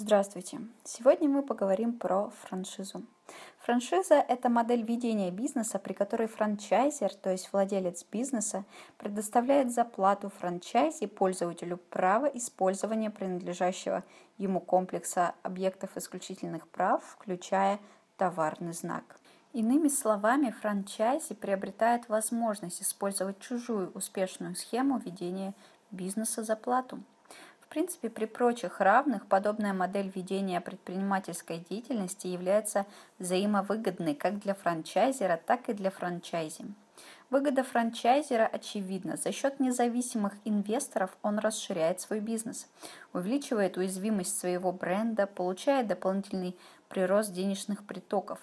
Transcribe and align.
Здравствуйте! 0.00 0.60
Сегодня 0.84 1.28
мы 1.28 1.42
поговорим 1.42 1.98
про 1.98 2.30
франшизу. 2.30 3.02
Франшиза– 3.58 4.14
это 4.28 4.48
модель 4.48 4.82
ведения 4.82 5.32
бизнеса, 5.32 5.80
при 5.80 5.92
которой 5.92 6.28
франчайзер, 6.28 7.12
то 7.16 7.32
есть 7.32 7.52
владелец 7.52 8.04
бизнеса, 8.04 8.64
предоставляет 8.96 9.72
за 9.72 9.84
плату 9.84 10.28
франчайзи 10.28 11.06
пользователю 11.06 11.78
право 11.78 12.26
использования 12.26 13.10
принадлежащего 13.10 14.04
ему 14.36 14.60
комплекса 14.60 15.34
объектов 15.42 15.96
исключительных 15.96 16.68
прав, 16.68 17.02
включая 17.04 17.80
товарный 18.18 18.74
знак. 18.74 19.18
Иными 19.52 19.88
словами, 19.88 20.54
франчайзи 20.60 21.34
приобретает 21.34 22.08
возможность 22.08 22.82
использовать 22.82 23.40
чужую 23.40 23.90
успешную 23.96 24.54
схему 24.54 24.98
ведения 24.98 25.54
бизнеса 25.90 26.44
за 26.44 26.54
плату– 26.54 27.02
в 27.68 27.70
принципе, 27.70 28.08
при 28.08 28.24
прочих 28.24 28.80
равных 28.80 29.26
подобная 29.26 29.74
модель 29.74 30.10
ведения 30.14 30.58
предпринимательской 30.58 31.58
деятельности 31.68 32.26
является 32.26 32.86
взаимовыгодной 33.18 34.14
как 34.14 34.38
для 34.38 34.54
франчайзера, 34.54 35.38
так 35.44 35.68
и 35.68 35.74
для 35.74 35.90
франчайзи. 35.90 36.64
Выгода 37.28 37.62
франчайзера 37.62 38.46
очевидна. 38.46 39.18
За 39.18 39.32
счет 39.32 39.60
независимых 39.60 40.32
инвесторов 40.46 41.14
он 41.22 41.38
расширяет 41.38 42.00
свой 42.00 42.20
бизнес, 42.20 42.68
увеличивает 43.12 43.76
уязвимость 43.76 44.38
своего 44.38 44.72
бренда, 44.72 45.26
получает 45.26 45.88
дополнительный 45.88 46.56
прирост 46.88 47.34
денежных 47.34 47.84
притоков. 47.84 48.38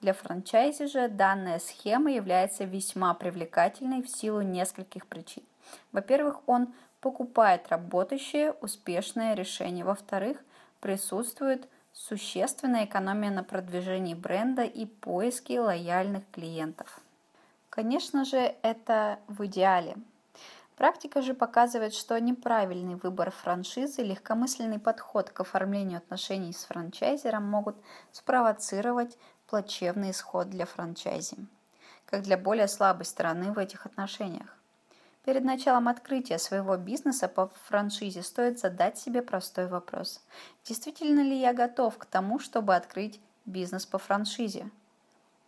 Для 0.00 0.12
франчайзи 0.12 0.86
же 0.86 1.08
данная 1.08 1.58
схема 1.58 2.12
является 2.12 2.62
весьма 2.62 3.12
привлекательной 3.14 4.02
в 4.02 4.08
силу 4.08 4.42
нескольких 4.42 5.08
причин. 5.08 5.42
Во-первых, 5.90 6.40
он 6.46 6.72
покупает 7.00 7.68
работающее 7.68 8.52
успешное 8.60 9.34
решение. 9.34 9.84
Во-вторых, 9.84 10.38
присутствует 10.80 11.68
существенная 11.92 12.84
экономия 12.84 13.30
на 13.30 13.44
продвижении 13.44 14.14
бренда 14.14 14.62
и 14.62 14.86
поиске 14.86 15.60
лояльных 15.60 16.22
клиентов. 16.30 17.00
Конечно 17.70 18.24
же, 18.24 18.54
это 18.62 19.18
в 19.28 19.44
идеале. 19.46 19.96
Практика 20.76 21.22
же 21.22 21.34
показывает, 21.34 21.92
что 21.92 22.18
неправильный 22.20 22.94
выбор 22.94 23.32
франшизы, 23.32 24.02
легкомысленный 24.02 24.78
подход 24.78 25.28
к 25.30 25.40
оформлению 25.40 25.98
отношений 25.98 26.52
с 26.52 26.64
франчайзером 26.66 27.42
могут 27.42 27.76
спровоцировать 28.12 29.18
плачевный 29.48 30.12
исход 30.12 30.48
для 30.50 30.66
франчайзи, 30.66 31.36
как 32.06 32.22
для 32.22 32.38
более 32.38 32.68
слабой 32.68 33.06
стороны 33.06 33.50
в 33.52 33.58
этих 33.58 33.86
отношениях. 33.86 34.57
Перед 35.28 35.44
началом 35.44 35.88
открытия 35.88 36.38
своего 36.38 36.78
бизнеса 36.78 37.28
по 37.28 37.52
франшизе 37.66 38.22
стоит 38.22 38.58
задать 38.58 38.96
себе 38.96 39.20
простой 39.20 39.66
вопрос. 39.66 40.22
Действительно 40.64 41.20
ли 41.20 41.38
я 41.38 41.52
готов 41.52 41.98
к 41.98 42.06
тому, 42.06 42.38
чтобы 42.38 42.74
открыть 42.74 43.20
бизнес 43.44 43.84
по 43.84 43.98
франшизе? 43.98 44.70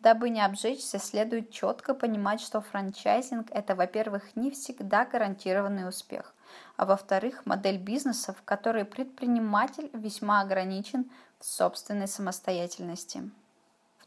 Дабы 0.00 0.30
не 0.30 0.44
обжечься, 0.44 0.98
следует 0.98 1.52
четко 1.52 1.94
понимать, 1.94 2.40
что 2.40 2.60
франчайзинг– 2.60 3.50
это, 3.52 3.76
во-первых, 3.76 4.34
не 4.34 4.50
всегда 4.50 5.04
гарантированный 5.04 5.88
успех, 5.88 6.34
а 6.76 6.84
во-вторых, 6.84 7.46
модель 7.46 7.78
бизнеса, 7.78 8.32
в 8.32 8.42
которой 8.42 8.84
предприниматель 8.84 9.90
весьма 9.92 10.40
ограничен 10.40 11.08
в 11.38 11.46
собственной 11.46 12.08
самостоятельности. 12.08 13.30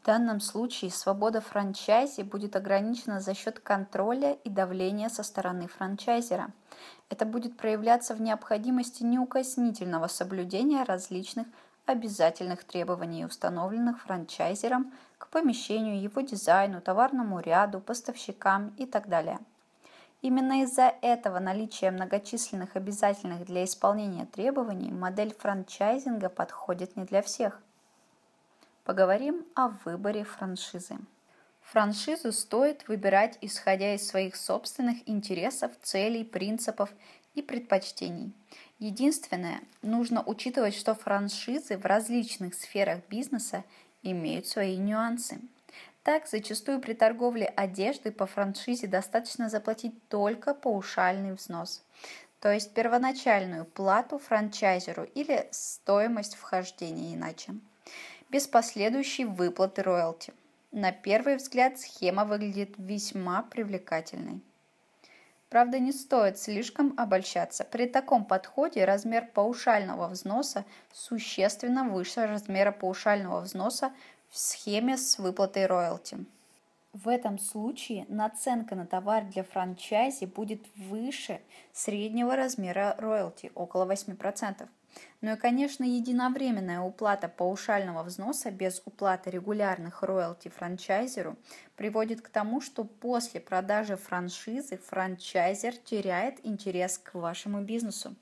В 0.02 0.04
данном 0.04 0.40
случае 0.40 0.90
свобода 0.90 1.40
франчайзи 1.40 2.22
будет 2.22 2.56
ограничена 2.56 3.20
за 3.20 3.34
счет 3.34 3.60
контроля 3.60 4.32
и 4.32 4.50
давления 4.50 5.08
со 5.08 5.22
стороны 5.22 5.68
франчайзера. 5.68 6.50
Это 7.08 7.24
будет 7.24 7.56
проявляться 7.56 8.16
в 8.16 8.20
необходимости 8.20 9.04
неукоснительного 9.04 10.08
соблюдения 10.08 10.82
различных 10.82 11.46
обязательных 11.86 12.64
требований, 12.64 13.24
установленных 13.24 14.02
франчайзером 14.02 14.92
к 15.18 15.28
помещению, 15.28 16.02
его 16.02 16.20
дизайну, 16.22 16.80
товарному 16.80 17.38
ряду, 17.38 17.78
поставщикам 17.78 18.74
и 18.78 18.86
так 18.86 19.08
далее. 19.08 19.38
Именно 20.20 20.62
из-за 20.64 20.92
этого 21.00 21.38
наличия 21.38 21.92
многочисленных 21.92 22.74
обязательных 22.74 23.44
для 23.44 23.62
исполнения 23.62 24.26
требований 24.26 24.90
модель 24.90 25.32
франчайзинга 25.32 26.28
подходит 26.28 26.96
не 26.96 27.04
для 27.04 27.22
всех– 27.22 27.60
Поговорим 28.84 29.46
о 29.54 29.68
выборе 29.84 30.24
франшизы. 30.24 30.96
Франшизу 31.60 32.32
стоит 32.32 32.88
выбирать 32.88 33.38
исходя 33.40 33.94
из 33.94 34.04
своих 34.08 34.34
собственных 34.34 35.08
интересов, 35.08 35.70
целей, 35.80 36.24
принципов 36.24 36.90
и 37.34 37.42
предпочтений. 37.42 38.32
Единственное, 38.80 39.60
нужно 39.82 40.20
учитывать, 40.24 40.74
что 40.74 40.96
франшизы 40.96 41.78
в 41.78 41.86
различных 41.86 42.54
сферах 42.54 42.98
бизнеса 43.08 43.62
имеют 44.02 44.48
свои 44.48 44.76
нюансы. 44.76 45.38
Так, 46.02 46.26
зачастую 46.26 46.80
при 46.80 46.94
торговле 46.94 47.46
одежды 47.46 48.10
по 48.10 48.26
франшизе 48.26 48.88
достаточно 48.88 49.48
заплатить 49.48 49.94
только 50.08 50.54
паушальный 50.54 51.34
взнос, 51.34 51.84
то 52.40 52.52
есть 52.52 52.74
первоначальную 52.74 53.64
плату 53.64 54.18
франчайзеру 54.18 55.04
или 55.04 55.46
стоимость 55.52 56.34
вхождения 56.34 57.14
иначе 57.14 57.54
без 58.32 58.46
последующей 58.46 59.26
выплаты 59.26 59.82
роялти. 59.82 60.32
На 60.72 60.90
первый 60.90 61.36
взгляд 61.36 61.78
схема 61.78 62.24
выглядит 62.24 62.70
весьма 62.78 63.42
привлекательной. 63.42 64.40
Правда, 65.50 65.78
не 65.78 65.92
стоит 65.92 66.38
слишком 66.38 66.94
обольщаться. 66.96 67.62
При 67.62 67.86
таком 67.86 68.24
подходе 68.24 68.86
размер 68.86 69.28
паушального 69.34 70.08
взноса 70.08 70.64
существенно 70.94 71.84
выше 71.84 72.26
размера 72.26 72.72
паушального 72.72 73.42
взноса 73.42 73.92
в 74.30 74.38
схеме 74.38 74.96
с 74.96 75.18
выплатой 75.18 75.66
роялти. 75.66 76.24
В 76.94 77.08
этом 77.08 77.38
случае 77.38 78.06
наценка 78.08 78.74
на 78.74 78.86
товар 78.86 79.24
для 79.24 79.44
франчайзи 79.44 80.24
будет 80.24 80.62
выше 80.76 81.42
среднего 81.74 82.34
размера 82.34 82.96
роялти, 82.98 83.52
около 83.54 83.84
8%. 83.84 84.66
Ну 85.20 85.32
и, 85.32 85.36
конечно, 85.36 85.84
единовременная 85.84 86.80
уплата 86.80 87.28
паушального 87.28 88.02
взноса 88.02 88.50
без 88.50 88.82
уплаты 88.84 89.30
регулярных 89.30 90.02
роялти 90.02 90.48
франчайзеру 90.48 91.36
приводит 91.76 92.20
к 92.22 92.28
тому, 92.28 92.60
что 92.60 92.84
после 92.84 93.40
продажи 93.40 93.96
франшизы 93.96 94.78
франчайзер 94.78 95.76
теряет 95.76 96.44
интерес 96.44 96.98
к 96.98 97.14
вашему 97.14 97.62
бизнесу. 97.62 98.16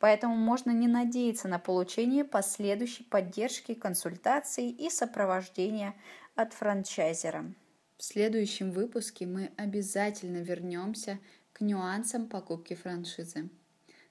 Поэтому 0.00 0.34
можно 0.34 0.70
не 0.70 0.88
надеяться 0.88 1.46
на 1.46 1.58
получение 1.58 2.24
последующей 2.24 3.04
поддержки, 3.04 3.74
консультаций 3.74 4.70
и 4.70 4.90
сопровождения 4.90 5.94
от 6.34 6.52
франчайзера. 6.54 7.52
В 7.98 8.02
следующем 8.02 8.70
выпуске 8.70 9.26
мы 9.26 9.52
обязательно 9.58 10.38
вернемся 10.38 11.18
к 11.52 11.60
нюансам 11.60 12.28
покупки 12.28 12.74
франшизы. 12.74 13.50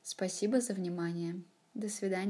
Спасибо 0.03 0.61
за 0.61 0.73
внимание. 0.73 1.41
До 1.73 1.87
свидания. 1.89 2.27